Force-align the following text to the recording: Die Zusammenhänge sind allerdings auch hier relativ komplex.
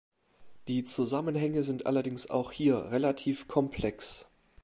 Die 0.67 0.83
Zusammenhänge 0.83 1.61
sind 1.61 1.85
allerdings 1.85 2.27
auch 2.27 2.51
hier 2.51 2.89
relativ 2.89 3.47
komplex. 3.47 4.25